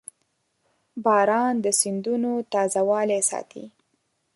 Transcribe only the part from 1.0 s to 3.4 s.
•باران د سیندونو تازهوالی